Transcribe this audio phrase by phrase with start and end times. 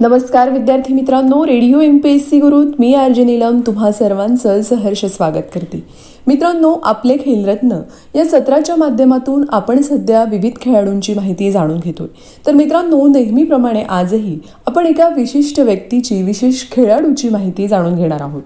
[0.00, 1.46] नमस्कार विद्यार्थी मित्रांनो.
[1.46, 3.60] Radio M P S C गुरुत मी आर्जे नीलम.
[3.66, 5.82] तुम्हा सर्वांचं सहर्ष स्वागत करते.
[6.26, 7.78] मित्रांनो आपले खेलरत्न.
[8.14, 12.06] या सत्राच्या माध्यमातून आपण सध्या विविध खेळाडूंची माहिती जाणून घेतोय.
[12.46, 18.42] तर मित्रांनो नेहमीप्रमाणे आजही आपण एका विशिष्ट व्यक्तीची विशेष खेळाडूची माहिती जाणून घेणार आहोत.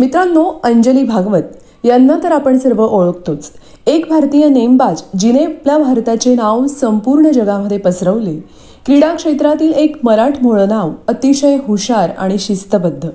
[0.00, 3.50] मित्रांनो अंजली भागवत यांना तर आपण सर्व ओळखतोच.
[3.86, 8.44] एक भारतीय नेमबाज जिने आपल्या भारताचे नाव संपूर्ण जगामध्ये पसरवले.
[8.86, 13.08] क्रीडा क्षेत्रातील एक मराठमोळं नाव अतिशय हुशार आणि शिस्तबद्ध.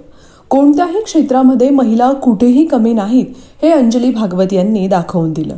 [0.50, 3.26] कोणत्याही क्षेत्रामध्ये महिला कुठेही कमी नाहीत
[3.62, 5.56] हे अंजली भागवत यांनी दाखवून दिलं.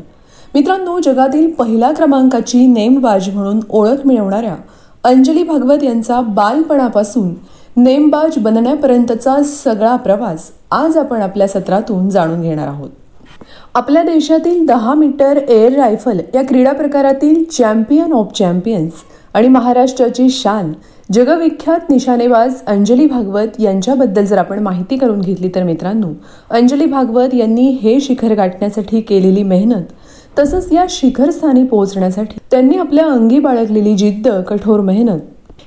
[0.55, 4.55] मित्रांनो जगातील पहिल्या क्रमांकाची नेमबाज म्हणून ओळख मिळवणाऱ्या
[5.03, 7.33] अंजली भागवत यांचा बालपणापासून
[7.77, 12.89] नेमबाज बनण्यापर्यंतचा सगळा प्रवास आज आपण आपल्या सत्रातून जाणून घेणार आहोत.
[13.75, 19.03] आपल्या देशातील दहा मीटर एअर रायफल या क्रीडा प्रकारातील चॅम्पियन ऑफ चॅम्पियन्स
[19.37, 20.71] आणि महाराष्ट्राची शान.
[21.13, 26.07] जगविख्यात निशाणेबाज अंजली भागवत यांच्याबद्दल जर आपण माहिती करून घेतली तर मित्रांनो
[26.49, 29.83] अंजली भागवत यांनी हे शिखर गाठण्यासाठी केलेली मेहनत
[30.39, 35.19] तसंच या शिखरस्थानी पोहोचण्यासाठी त्यांनी आपल्या अंगी बाळगलेली जिद्द कठोर मेहनत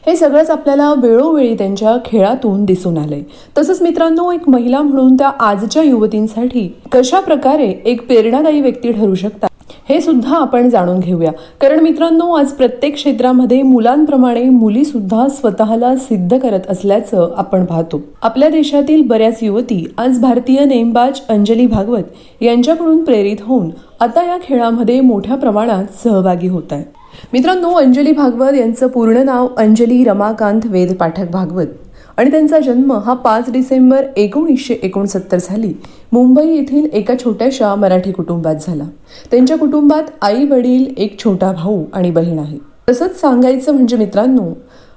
[0.06, 3.22] हे सगळंच आपल्याला वेळोवेळी त्यांच्या खेळातून दिसून आलंय.
[3.58, 9.49] तसंच मित्रांनो एक महिला म्हणून त्या आजच्या युवतींसाठी कशा प्रकारे एक प्रेरणादायी व्यक्ती ठरू शकतात?
[9.88, 11.30] हे सुद्धा आपण जाणून घेऊया.
[11.60, 18.00] कारण मित्रांनो आज प्रत्येक क्षेत्रामध्ये मुलांप्रमाणे मुली सुद्धा स्वतःला सिद्ध करत असल्याचं आपण पाहतो.
[18.22, 25.00] आपल्या देशातील बऱ्याच युवती आज भारतीय नेमबाज अंजली भागवत यांच्याकडून प्रेरित होऊन आता या खेळामध्ये
[25.00, 26.84] मोठ्या प्रमाणात सहभागी होत आहेत.
[27.32, 31.66] मित्रांनो अंजली भागवत यांचं पूर्ण नाव अंजली रमाकांत वेद पाठक भागवत.
[32.20, 35.72] आणि त्यांचा जन्म हा पाच डिसेंबर एकोणीसशे एकोणसत्तर साली
[36.12, 38.84] मुंबई येथील एका छोट्याशा मराठी कुटुंबात झाला.
[39.30, 42.58] त्यांच्या कुटुंबात आई वडील एक छोटा भाऊ आणि बहीण आहे.
[42.90, 44.52] तसंच सांगायचं म्हणजे मित्रांनो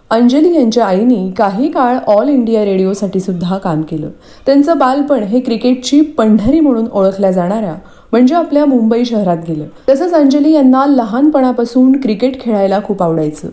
[0.10, 4.10] अंजली यांच्या आईने काही काळ ऑल इंडिया रेडिओसाठी सुद्धा काम केलं.
[4.46, 7.76] त्यांचं बालपण हे क्रिकेटची पंढरी म्हणून ओळखल्या जाणाऱ्या
[8.12, 9.66] म्हणजे आपल्या मुंबई शहरात गेलं.
[9.90, 13.48] तसंच अंजली यांना लहानपणापासून क्रिकेट खेळायला खूप आवडायचं.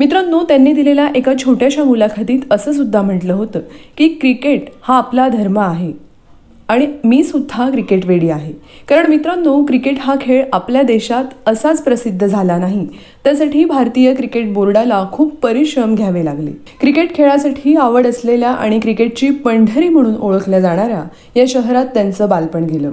[0.00, 3.60] मित्रांनो त्यांनी दिलेल्या एका छोट्याशा मुलाखतीत असं सुद्धा म्हटलं होतं
[3.96, 5.92] की क्रिकेट हा आपला धर्म आहे
[6.68, 8.52] आणि मी सुद्धा क्रिकेटवेडी आहे.
[8.88, 12.86] कारण मित्रांनो क्रिकेट हा खेळ आपल्या देशात असाच प्रसिद्ध झाला नाही.
[13.24, 16.50] त्यासाठी भारतीय क्रिकेट बोर्डाला खूप परिश्रम घ्यावे लागले.
[16.80, 21.04] क्रिकेट खेळासाठी आवड असलेल्या आणि क्रिकेटची पंढरी म्हणून ओळखल्या जाणाऱ्या
[21.36, 22.92] या शहरात त्यांचं बालपण गेलं.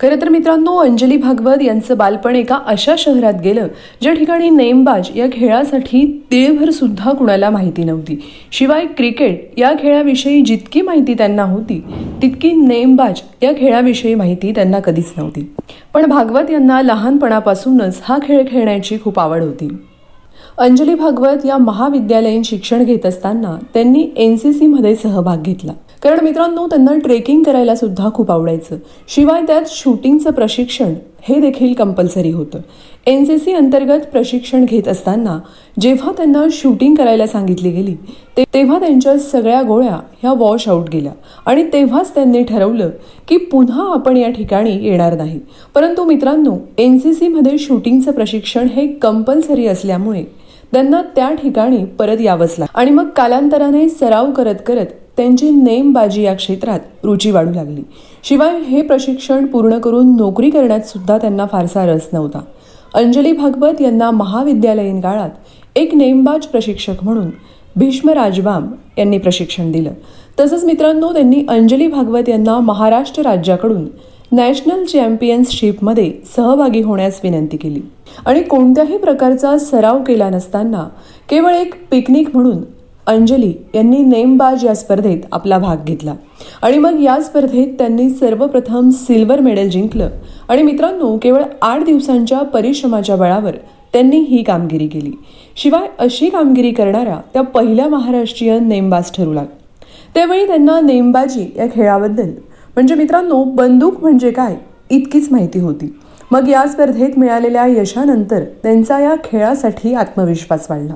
[0.00, 3.68] खरं तर मित्रांनो अंजली भागवत यांचं बालपण एका अशा शहरात गेलं
[4.02, 8.20] ज्या ठिकाणी नेमबाज या खेळासाठी तिळभर सुद्धा कुणाला माहिती नव्हती.
[8.52, 11.80] शिवाय क्रिकेट या खेळाविषयी जितकी माहिती त्यांना होती
[12.22, 15.54] तितकी नेमबाज या खेळाविषयी माहिती त्यांना कधीच नव्हती.
[15.94, 19.68] पण भागवत यांना लहानपणापासूनच हा खेळ खेळण्याची खूप आवड होती.
[20.58, 25.72] अंजली भागवत या महाविद्यालयीन शिक्षण घेत असताना त्यांनी एन सी सीमध्ये सहभाग घेतला.
[26.02, 28.76] कारण मित्रांनो त्यांना ट्रेकिंग करायला सुद्धा खूप आवडायचं.
[29.08, 32.58] शिवाय त्यात शूटिंगचं प्रशिक्षण हे देखील कंपल्सरी होतं.
[33.06, 35.38] एन सी सी अंतर्गत प्रशिक्षण घेत असताना
[35.80, 37.94] जेव्हा त्यांना शूटिंग करायला सांगितली गेली
[38.36, 41.12] ते तेव्हा त्यांच्या सगळ्या गोळ्या ह्या वॉश आउट गेल्या.
[41.46, 42.90] आणि तेव्हाच त्यांनी ठरवलं
[43.28, 45.40] की पुन्हा आपण या ठिकाणी येणार नाही.
[45.74, 50.24] परंतु मित्रांनो एन सी सीमध्ये शूटिंगचं प्रशिक्षण हे कंपल्सरी असल्यामुळे
[50.72, 52.78] त्यांना त्या ठिकाणी परत यावंच लागलं.
[52.80, 54.86] आणि मग कालांतराने सराव करत करत
[55.16, 57.82] त्यांची नेमबाजी या क्षेत्रात रुची वाढू लागली.
[58.24, 62.40] शिवाय हे प्रशिक्षण पूर्ण करून नोकरी करण्यात सुद्धा त्यांना फारसा रस नव्हता.
[62.94, 65.30] अंजली भागवत यांना महाविद्यालयीन काळात
[65.76, 67.30] एक नेमबाज प्रशिक्षक म्हणून
[67.76, 68.66] भीष्म राजबाम
[68.98, 69.90] यांनी प्रशिक्षण दिलं.
[70.40, 73.86] तसंच मित्रांनो त्यांनी अंजली भागवत यांना महाराष्ट्र राज्याकडून
[74.32, 77.80] नॅशनल चॅम्पियन्सशिपमध्ये सहभागी होण्यास विनंती केली.
[78.26, 80.82] आणि कोणत्याही प्रकारचा सराव केला नसताना
[81.30, 82.58] केवळ एक पिकनिक म्हणून
[83.06, 86.14] अंजली यांनी नेमबाज या स्पर्धेत आपला भाग घेतला.
[86.62, 90.10] आणि मग या स्पर्धेत त्यांनी सर्वप्रथम सिल्वर मेडल जिंकलं
[90.48, 93.56] आणि मित्रांनो केवळ आठ दिवसांच्या परिश्रमाच्या बळावर
[93.92, 95.12] त्यांनी ही कामगिरी केली.
[95.56, 99.46] शिवाय अशी कामगिरी करणाऱ्या त्या पहिल्या महाराष्ट्रीयन नेमबाज ठरू लाग
[100.14, 102.30] त्यावेळी त्यांना नेमबाजी या खेळाबद्दल
[102.78, 104.56] म्हणजे मित्रांनो बंदूक म्हणजे काय?
[104.90, 106.00] इतकीच माहिती होती.
[106.30, 110.94] मग या स्पर्धेत मिळालेल्या यशानंतर त्यांचा या खेळासाठी आत्मविश्वास वाढला.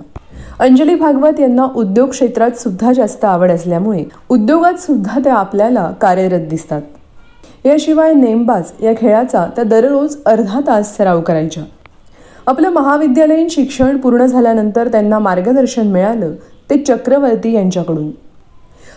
[0.58, 6.82] अंजली भागवत यांना उद्योग क्षेत्रात सुद्धा जास्त आवड असल्यामुळे उद्योगात सुद्धा त्या आपल्याला कार्यरत दिसतात.
[7.64, 11.64] याशिवाय नेमबाज या खेळाचा त्या दररोज अर्धा तास सराव करायच्या.
[12.46, 16.32] आपलं महाविद्यालयीन शिक्षण पूर्ण झाल्यानंतर त्यांना मार्गदर्शन मिळालं
[16.70, 18.10] ते चक्रवर्ती यांच्याकडून.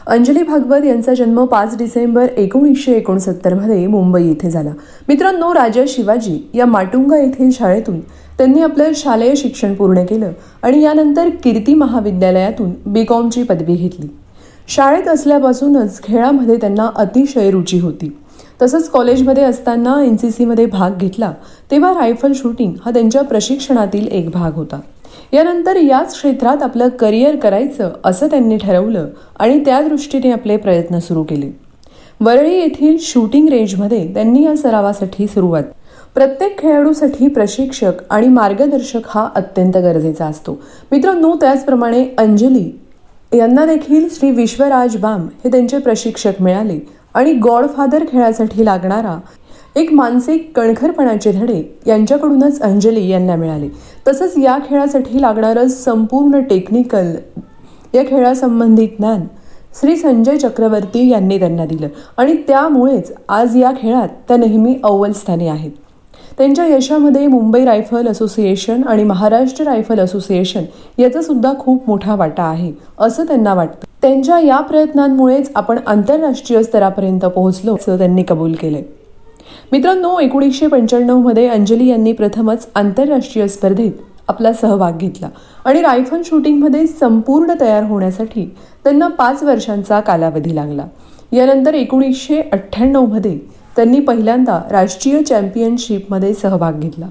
[0.08, 4.72] अंजली भागवत यांचा जन्म पाच डिसेंबर एकोणीसशे एकोणसत्तरमध्ये मुंबई येथे झाला.
[5.08, 8.00] मित्रांनो राजा शिवाजी या माटुंगा येथील शाळेतून
[8.38, 10.32] त्यांनी आपलं शालेय शिक्षण पूर्ण केलं
[10.64, 14.08] आणि यानंतर कीर्ती महाविद्यालयातून बी कॉमची पदवी घेतली.
[14.68, 18.16] शाळेत असल्यापासूनच खेळामध्ये त्यांना अतिशय रुची होती.
[18.62, 21.32] तसंच कॉलेजमध्ये असताना एन सी सीमध्ये भाग घेतला
[21.72, 24.80] तेव्हा रायफल शूटिंग हा त्यांच्या प्रशिक्षणातील एक भाग होता.
[25.36, 29.08] यानंतर याच क्षेत्रात आपलं करिअर करायचं असं त्यांनी ठरवलं
[29.40, 31.50] आणि त्या दृष्टीने आपले प्रयत्न सुरू केले.
[32.22, 35.64] वरळी येथील शूटिंग रेंजमध्ये त्यांनी या सरावासाठी सुरुवात.
[36.16, 40.58] प्रत्येक खेळाडूसाठी प्रशिक्षक आणि मार्गदर्शक हा अत्यंत गरजेचा असतो.
[40.92, 42.70] मित्रांनो त्याचप्रमाणे अंजली
[43.32, 46.80] यांना देखील श्री विश्वराज बाम हे त्यांचे प्रशिक्षक मिळाले
[47.14, 49.18] आणि गॉडफादर खेळासाठी लागणारा
[49.76, 53.68] एक मानसिक कणखरपणाचे धडे यांच्याकडूनच अंजली यांना मिळाले.
[54.08, 57.12] तसंच या खेळासाठी लागणारं संपूर्ण टेक्निकल
[57.94, 59.22] या खेळासंबंधी ज्ञान
[59.80, 61.88] श्री संजय चक्रवर्ती यांनी त्यांना दिलं.
[62.18, 65.72] आणि त्यामुळेच आज या खेळात त्या नेहमी अव्वल स्थानी आहेत.
[66.38, 70.64] त्यांच्या यशामध्ये मुंबई रायफल असोसिएशन आणि महाराष्ट्र रायफल असोसिएशन
[70.98, 73.86] याचा सुद्धा खूप मोठा वाटा आहे असं त्यांना वाटतं.
[74.02, 78.84] त्यांच्या या प्रयत्नांमुळेच आपण आंतरराष्ट्रीय स्तरापर्यंत पोहोचलो असं त्यांनी कबूल केलंय.
[79.72, 80.68] मित्रांनो एकोणीसशे
[81.14, 83.92] मध्ये अंजली यांनी प्रथमच आंतरराष्ट्रीय स्पर्धेत
[84.28, 85.30] आपला सहभाग घेतला
[85.66, 90.86] आणि रायफल शूटिंगमध्ये संपूर्ण तयार होण्यासाठी त्यांना पाच वर्षांचा कालावधी लागला.
[91.32, 92.42] यानंतर एकोणीसशे
[92.96, 93.40] मध्ये
[93.76, 97.06] त्यांनी पहिल्यांदा राष्ट्रीय चॅम्पियनशिपमध्ये सहभाग घेतला.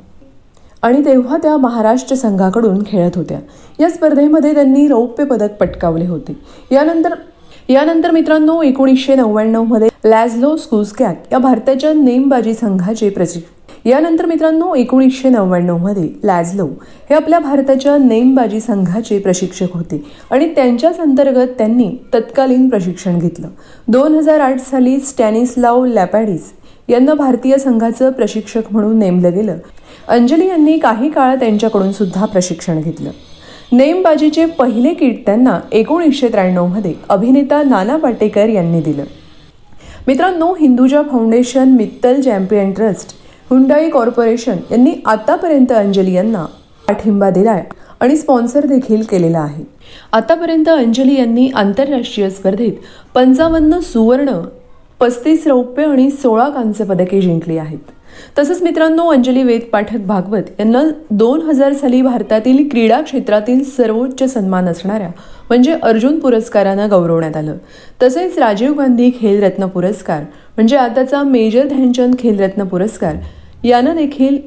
[0.83, 3.39] आणि तेव्हा त्या महाराष्ट्र संघाकडून खेळत होत्या.
[3.81, 6.37] या स्पर्धेमध्ये त्यांनी रौप्य पदक पटकावले होते.
[6.73, 7.15] यानंतर
[7.69, 16.09] यानंतर मित्रांनो एकोणीसशे मध्ये लॅझलो स्कुस्कॅक या भारताच्या नेमबाजी संघाचे प्रशिक्षक यानंतर मित्रांनो एकोणीसशे मध्ये
[16.25, 16.67] लॅझलो
[17.11, 23.49] हे आपल्या भारताच्या नेमबाजी संघाचे प्रशिक्षक होते आणि त्यांच्याच अंतर्गत त्यांनी तत्कालीन प्रशिक्षण घेतलं.
[23.89, 26.53] दोन हजार आठ साली स्टॅनिस्लाव लॅपॅडिस
[26.89, 29.57] यांना भारतीय संघाचं प्रशिक्षक म्हणून नेमलं गेलं.
[30.09, 33.11] अंजली यांनी काही काळ त्यांच्याकडून सुद्धा प्रशिक्षण घेतलं.
[33.77, 39.05] नेमबाजीचे पहिले किट त्यांना एकोणीसशे त्र्याण्णवमध्ये अभिनेता नाना पाटेकर यांनी दिलं.
[40.07, 43.15] मित्रांनो Hinduja foundation Mittal champion trust
[43.51, 46.45] Hyundai corporation यांनी आतापर्यंत अंजली यांना
[46.89, 47.65] पाठिंबा दिलाय
[48.01, 49.65] आणि स्पॉन्सर देखील केलेला आहे.
[50.13, 52.73] आतापर्यंत अंजली यांनी आंतरराष्ट्रीय स्पर्धेत
[53.15, 54.41] पंचावन्न सुवर्ण
[55.01, 57.91] पस्तीस रौप्य आणि सोळा कांस्य पदके जिंकली आहेत.
[58.39, 64.69] तसंच मित्रांनो अंजली वेद पाठक भागवत यांना दोन हजार साली भारतातील क्रीडा क्षेत्रातील सर्वोच्च सन्मान
[64.69, 65.09] असणाऱ्या
[65.49, 67.57] म्हणजे अर्जुन पुरस्कारानं गौरवण्यात आलं.
[68.03, 70.21] तसेच राजीव गांधी खेलरत्न पुरस्कार
[70.57, 73.17] म्हणजे आताचा मेजर ध्यानचंद खेलरत्न पुरस्कार
[73.65, 74.39] यानं देखील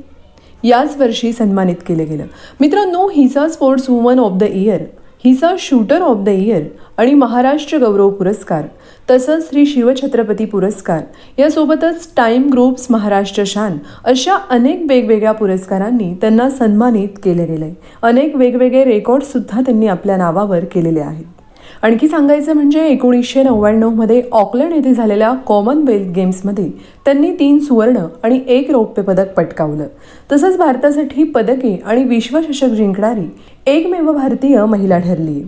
[0.63, 2.23] याच वर्षी सन्मानित केलं गेलं.
[2.61, 4.81] मित्रांनो हिचा sports woman of the year
[5.23, 6.63] हिचा शूटर ऑफ द इयर
[6.97, 8.63] आणि महाराष्ट्र गौरव पुरस्कार
[9.11, 11.01] तसंच श्री शिवछत्रपती पुरस्कार
[11.37, 18.83] यासोबतच टाईम ग्रुप्स महाराष्ट्र शान अशा अनेक वेगवेगळ्या पुरस्कारांनी त्यांना सन्मानित केले गेले अनेक वेगवेगळे
[18.83, 21.36] रेकॉर्डसुद्धा त्यांनी आपल्या नावावर केलेले आहेत.
[21.81, 26.69] आणखी सांगायचं म्हणजे एकोणीसशे नव्याण्णवमध्ये ऑकलंड येथे झालेल्या कॉमनवेल्थ गेम्समध्ये
[27.05, 29.87] त्यांनी तीन सुवर्ण आणि एक रौप्य पदक पटकावलं.
[30.31, 33.25] तसंच भारतासाठी पदके आणि विश्वचषक जिंकणारी
[33.67, 35.43] एकमेव भारतीय महिला ठरली.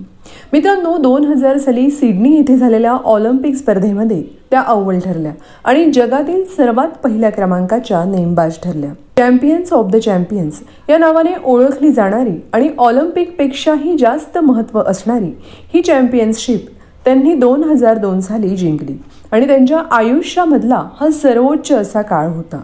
[0.54, 5.32] मित्रांनो दोन हजार साली सिडनी येथे झालेल्या ऑलिम्पिक स्पर्धेमध्ये त्या अव्वल ठरल्या
[5.64, 8.90] आणि जगातील सर्वात पहिल्या क्रमांकाच्या नेमबाज ठरल्या.
[9.18, 15.32] चॅम्पियन्स ऑफ द चॅम्पियन्स या नावाने ओळखली जाणारी आणि ऑलिम्पिकपेक्षाही जास्त महत्त्व असणारी
[15.74, 16.66] ही चॅम्पियनशिप
[17.06, 18.98] त्यांनी दोन हजार दोन साली जिंकली
[19.32, 22.62] आणि त्यांच्या आयुष्यामधला हा सर्वोच्च असा काळ होता.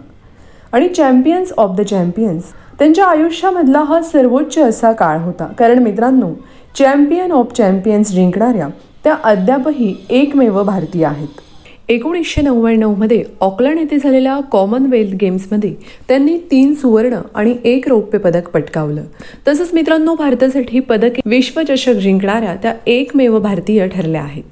[0.72, 2.42] आणि चॅम्पियन्स ऑफ द चॅम्पियन्स
[2.78, 5.44] त्यांच्या आयुष्यामधला हा सर्वोच्च असा काळ होता.
[5.44, 6.30] कारण मित्रांनो
[6.78, 8.68] चॅम्पियन ऑफ चॅम्पियन्स जिंकणाऱ्या
[9.04, 11.40] त्या अद्यापही एकमेव भारतीय आहेत.
[11.88, 15.74] एकोणीसशे नव्याण्णवमध्ये ऑकलंड येथे झालेल्या कॉमनवेल्थ गेम्समध्ये
[16.08, 19.02] त्यांनी तीन सुवर्ण आणि एक रौप्य पदक पटकावलं.
[19.48, 24.42] तसंच मित्रांनो भारतासाठी पदक विश्वचषक जिंकणाऱ्या त्या एकमेव भारतीय ठरल्या आहेत.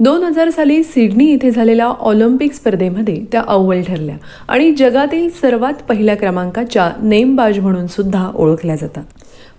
[0.00, 4.16] दोन हजार साली सिडनी येथे झालेल्या ऑलिम्पिक स्पर्धेमध्ये त्या अव्वल ठरल्या
[4.48, 9.04] आणि जगातील सर्वात पहिल्या क्रमांकाच्या नेमबाज म्हणून सुद्धा ओळखल्या जातात.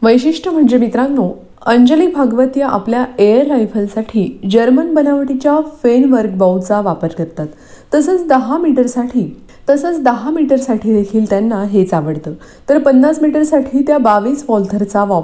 [0.02, 1.32] वैशिष्ट्य म्हणजे मित्रांनो
[1.65, 7.48] अंजली भागवत या आपल्या एअर रायफलसाठी जर्मन बनावटीच्या फेन वर्क बाऊचा वापर करतात.
[7.93, 9.24] तसंच दहा मीटरसाठी
[9.70, 12.34] तसंच दहा मीटरसाठी देखील त्यांना हेच आवडतं.
[12.70, 15.22] तर पन्नास मीटरसाठी त्या बावीस वॉल्थरचा वा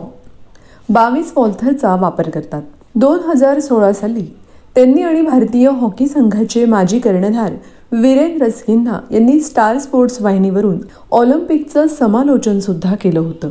[0.90, 2.62] बावीस वॉल्थरचा वापर करतात.
[2.96, 4.26] दोन हजार सोळा साली
[4.76, 7.54] त्यांनी आणि भारतीय हॉकी संघाचे माजी कर्णधार
[7.92, 10.78] वीरेंद्र सिन्हा यांनी स्टार स्पोर्ट्स वाहिनीवरून
[11.12, 13.50] ऑलिम्पिकचं समालोचन सुद्धा केलं होतं.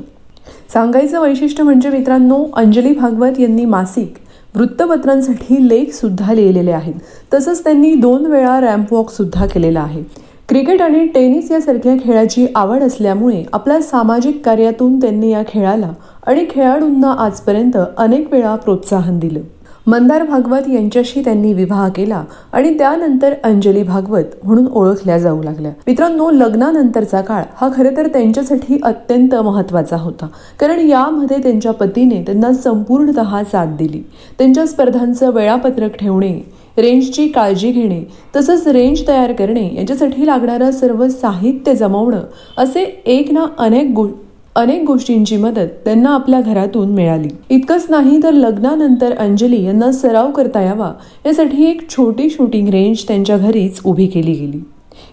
[0.73, 4.15] सांगायचं वैशिष्ट्य म्हणजे मित्रांनो अंजली भागवत यांनी मासिक
[4.55, 6.95] वृत्तपत्रांसाठी लेखसुद्धा लिहिलेले आहेत.
[7.35, 10.03] तसंच त्यांनी दोन वेळा रॅम्प वॉकसुद्धा केलेला आहे.
[10.49, 15.91] क्रिकेट आणि टेनिस यासारख्या खेळाची आवड असल्यामुळे आपल्या सामाजिक कार्यातून त्यांनी या खेळाला
[16.27, 19.41] आणि खेळाडूंना आजपर्यंत अनेक वेळा प्रोत्साहन दिलं.
[19.89, 25.71] मंदार भागवत यांच्याशी त्यांनी विवाह केला आणि त्यानंतर अंजली भागवत म्हणून ओळखल्या जाऊ लागल्या.
[25.87, 30.27] मित्रांनो लग्नानंतरचा काळ हा खरं तर त्यांच्यासाठी अत्यंत महत्त्वाचा होता.
[30.61, 34.03] कारण यामध्ये त्यांच्या पतीने त्यांना संपूर्णतः साथ दिली.
[34.39, 36.39] त्यांच्या स्पर्धांचं वेळापत्रक ठेवणे
[36.79, 38.03] रेंजची काळजी घेणे
[38.37, 42.23] तसंच रेंज तयार करणे याच्यासाठी लागणारं सर्व साहित्य जमवणं
[42.59, 44.07] असे एक ना अनेक गो
[44.57, 47.29] अनेक गोष्टींची मदत त्यांना आपल्या घरातून मिळाली.
[47.51, 50.93] इतकंच नाही तर लग्नानंतर अंजली यांना सराव करता यावा
[51.27, 54.59] यासाठी एक छोटी शूटिंग रेंज त्यांच्या घरीच उभी केली गेली.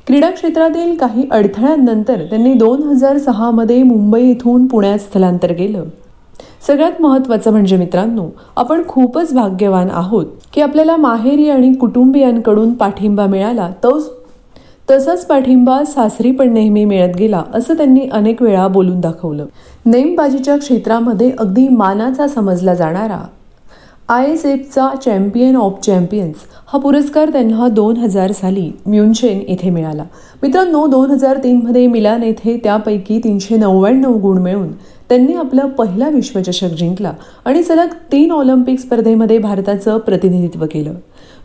[0.08, 5.84] क्रीडा क्षेत्रातील काही अडथळ्यांनंतर त्यांनी दोन हजार सहामध्ये मुंबई इथून पुण्यात स्थलांतर केलं.
[6.68, 13.70] सगळ्यात महत्वाचं म्हणजे मित्रांनो आपण खूपच भाग्यवान आहोत की आपल्याला माहेरी आणि कुटुंबियांकडून पाठिंबा मिळाला
[13.84, 14.10] तोच
[14.92, 19.46] तसाच पाठिंबा सासरी पण नेहमी मिळत गेला असं त्यांनी अनेक वेळा बोलून दाखवलं.
[19.86, 23.20] नेमबाजीच्या क्षेत्रामध्ये अगदी मानाचा समजला जाणारा
[24.10, 26.36] आय एस एफचा चॅम्पियन ऑफ चॅम्पियन्स
[26.68, 30.04] हा पुरस्कार त्यांना दोन हजार साली म्युनचेन इथे मिळाला.
[30.44, 34.72] मित्रांनो दोन हजार तीनमध्ये मिलान येथे त्यापैकी तीनशे नव्याण्णव गुण मिळून
[35.10, 37.14] त्यांनी आपला पहिला विश्वचषक जिंकला
[37.46, 40.94] आणि सलग तीन ऑलिम्पिक स्पर्धेमध्ये भारताचं प्रतिनिधित्व केलं.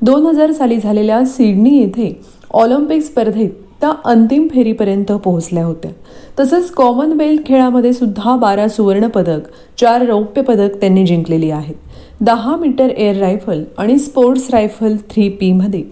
[0.02, 2.20] दोन हजार साली झालेल्या सिडनी येथे
[2.54, 5.90] ऑलिम्पिक स्पर्धेत त्या अंतिम फेरीपर्यंत पोहोचल्या होत्या.
[6.38, 9.40] तसंच कॉमनवेल्थ खेळामध्ये सुद्धा बारा सुवर्णपदक
[9.80, 11.74] चार रौप्य पदक त्यांनी जिंकलेली आहेत.
[12.20, 15.82] दहा मीटर एअर रायफल आणि स्पोर्ट्स रायफल थ्री पीमध्ये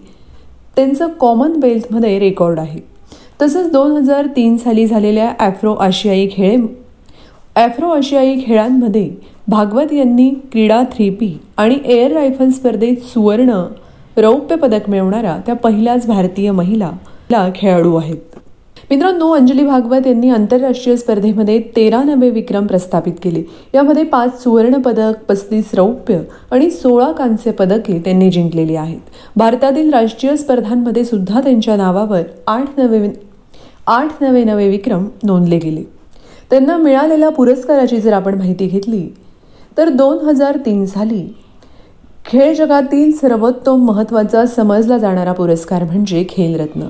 [0.76, 2.80] त्यांचं कॉमनवेल्थमध्ये रेकॉर्ड आहे.
[3.42, 6.56] तसंच दोन हजार तीन साली झालेल्या ॲफ्रो आशियाई खेळे
[7.56, 9.08] ॲफ्रो आशियाई खेळांमध्ये
[9.48, 13.60] भागवत यांनी क्रीडा थ्री पी आणि एअर रायफल स्पर्धेत सुवर्ण
[14.18, 16.90] रौप्य पदक मिळवणाऱ्या त्या पहिल्याच भारतीय महिला
[17.54, 18.16] खेळाडू आहेत.
[18.90, 23.42] मित्रांनो अंजली भागवत यांनी आंतरराष्ट्रीय स्पर्धेमध्ये तेरा नवे विक्रम प्रस्थापित केले.
[23.74, 26.20] यामध्ये पाच सुवर्ण पदक पस्तीस रौप्य
[26.50, 29.00] आणि सोळा कांस्य पदके त्यांनी जिंकलेली आहेत.
[29.36, 33.08] भारतातील राष्ट्रीय स्पर्धांमध्ये सुद्धा त्यांच्या नावावर आठ नवे
[33.86, 35.82] आठ नवे नवे विक्रम नोंदले गेले.
[36.50, 39.06] त्यांना मिळालेल्या पुरस्काराची जर आपण माहिती घेतली
[39.78, 41.22] तर दोन हजार तीन साली
[42.28, 46.88] खेळ जगातील सर्वोत्तम महत्त्वाचा समजला जाणारा पुरस्कार म्हणजे खेलरत्न.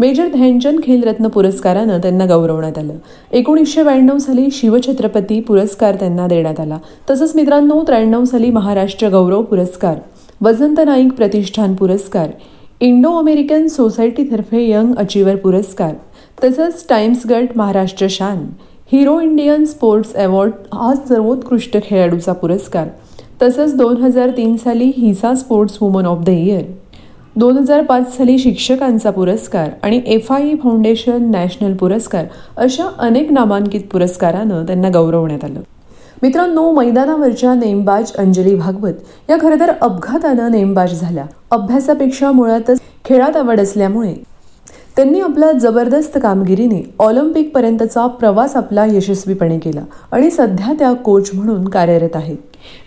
[0.00, 2.92] मेजर ध्यानचंद खेलरत्न पुरस्कारानं त्यांना गौरवण्यात आलं.
[3.32, 6.78] एकोणीसशे ब्याण्णव साली शिवछत्रपती पुरस्कार त्यांना देण्यात आला.
[7.10, 9.96] तसंच मित्रांनो त्र्याण्णव साली महाराष्ट्र गौरव पुरस्कार
[10.42, 12.30] वसंत नाईक प्रतिष्ठान पुरस्कार
[12.80, 15.94] इंडो अमेरिकन सोसायटीतर्फे यंग अचिव्हर पुरस्कार
[16.44, 18.46] तसंच टाइम्स गट Maharashtra Shaan
[18.92, 22.88] hero Indian sports award हा सर्वोत्कृष्ट खेळाडूचा पुरस्कार
[23.42, 26.62] तसंच दोन हजार तीन साली हिसा sports woman of the year
[27.36, 32.24] दोन हजार पाच साली शिक्षकांचा पुरस्कार आणि F I E foundation national पुरस्कार
[32.56, 35.60] अशा अनेक नामांकित पुरस्कारानं त्यांना गौरवण्यात आलं.
[36.22, 41.24] मित्रांनो मैदानावरच्या नेमबाज अंजली भागवत या खरं तर अपघातानं नेमबाज झाल्या.
[41.50, 44.14] अभ्यासापेक्षा मुळातच खेळात आवड असल्यामुळे
[44.98, 49.80] त्यांनी आपल्या जबरदस्त कामगिरीने ऑलिम्पिकपर्यंतचा प्रवास आपला यशस्वीपणे केला
[50.12, 52.36] आणि सध्या त्या कोच म्हणून कार्यरत आहेत.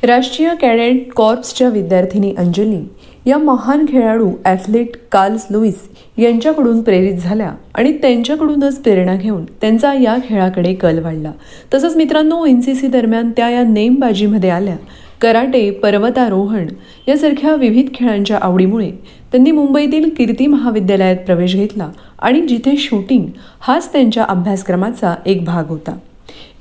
[0.06, 2.82] राष्ट्रीय कॅडेट कॉर्प्सच्या विद्यार्थिनी अंजली
[3.26, 5.88] या महान खेळाडू ॲथलीट कार्ल्स लुईस
[6.18, 11.32] यांच्याकडून प्रेरित झाल्या आणि त्यांच्याकडूनच प्रेरणा घेऊन त्यांचा या खेळाकडे कल वाढला.
[11.74, 14.76] तसंच मित्रांनो एन सी सी दरम्यान त्या या नेमबाजीमध्ये आल्या
[15.22, 16.68] कराटे पर्वतारोहण
[17.08, 18.92] यासारख्या विविध खेळांच्या आवडीमुळे
[19.32, 23.26] त्यांनी मुंबईतील कीर्ती महाविद्यालयात प्रवेश घेतला आणि जिथे शूटिंग
[23.60, 25.98] हाच त्यांच्या अभ्यासक्रमाचा एक भाग होता.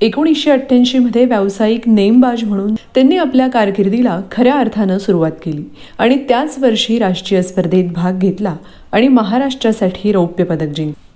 [0.01, 5.63] एकोणीसशे अठ्ठ्याऐंशीमध्ये व्यावसायिक नेमबाज म्हणून त्यांनी आपल्या कारकिर्दीला खऱ्या अर्थानं सुरुवात केली
[5.97, 8.55] आणि त्याच वर्षी राष्ट्रीय स्पर्धेत भाग घेतला
[8.91, 11.11] आणि महाराष्ट्रासाठी रौप्य पदक जिंकले.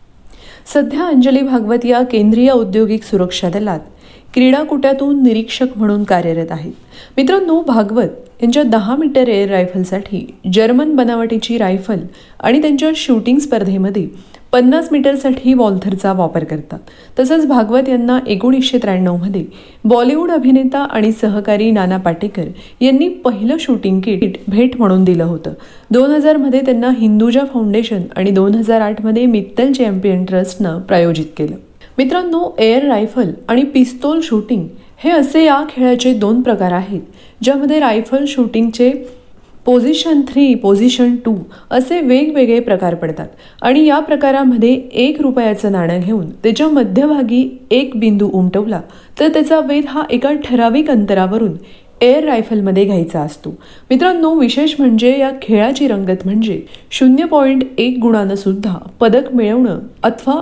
[0.73, 3.79] सध्या अंजली भागवत या केंद्रीय औद्योगिक सुरक्षा दलात
[4.35, 6.71] क्रीडाकुट्यातून निरीक्षक म्हणून कार्यरत आहेत.
[7.17, 11.99] मित्रांनो भागवत यांच्या दहा मीटर एअर रायफलसाठी जर्मन बनावटीची रायफल
[12.39, 14.07] आणि त्यांच्या शूटिंग स्पर्धेमध्ये
[14.51, 16.79] पन्नास मीटरसाठी वॉल्थरचा वापर करतात.
[17.19, 19.45] तसंच भागवत यांना एकोणीसशे त्र्याण्णवमध्ये
[19.83, 22.45] बॉलिवूड अभिनेता आणि सहकारी नाना पाटेकर
[22.81, 25.53] यांनी पहिलं शूटिंग किट भेट म्हणून दिलं होतं.
[25.91, 31.55] दोन हजारमध्ये त्यांना हिंदुजा फाउंडेशन आणि दोन हजार आठमध्ये मित्तल चॅम्पियन ट्रस्टनं प्रायोजित केलं.
[31.97, 37.01] मित्रांनो एअर रायफल आणि पिस्तोल शूटिंग हे असे या खेळाचे दोन प्रकार आहेत
[37.43, 38.91] ज्यामध्ये रायफल शूटिंगचे
[39.65, 41.33] पोझिशन थ्री पोझिशन टू
[41.71, 43.27] असे वेगवेगळे प्रकार पडतात.
[43.61, 48.81] आणि या प्रकारामध्ये एक रुपयाचं नाणं घेऊन त्याच्या मध्यभागी एक बिंदू उमटवला
[49.19, 51.53] तर त्याचा वेध हा एका ठराविक अंतरावरून
[52.01, 53.49] एअर रायफलमध्ये घ्यायचा असतो.
[53.89, 56.61] मित्रांनो विशेष म्हणजे या खेळाची रंगत म्हणजे
[56.91, 60.41] शून्य पॉईंट एक गुणानं सुद्धा पदक मिळवणं अथवा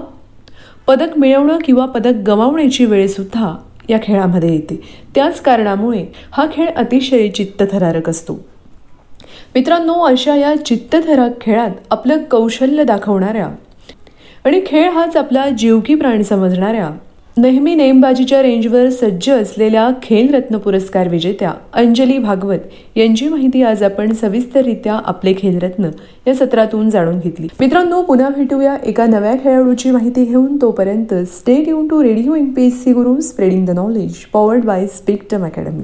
[0.88, 3.56] पदक मिळवणं किंवा पदक गमावण्याची वेळसुद्धा
[3.90, 4.82] या खेळामध्ये येते.
[5.16, 8.34] त्याच कारणामुळे हा खेळ अतिशय चित्तथरारक असतो.
[9.56, 13.48] मित्रांनो अशा या चित्तथरारक खेळात आपलं कौशल्य दाखवणाऱ्या
[14.46, 16.90] आणि खेळ हाच आपला जीवकी प्राण समजणाऱ्या
[17.38, 25.00] नेहमी नेमबाजीच्या रेंजवर सज्ज असलेल्या खेलरत्न पुरस्कार विजेत्या अंजली भागवत यांची माहिती आज आपण सविस्तररित्या
[25.06, 25.90] आपले खेलरत्न
[26.28, 27.48] या सत्रातून जाणून घेतली.
[27.60, 30.56] मित्रांनो पुन्हा भेटूया एका नव्या खेळाडूची माहिती घेऊन.
[30.62, 34.86] तोपर्यंत stay युन to radio M P S C Guru spreading the knowledge powered by
[34.88, 35.82] Spectrum Academy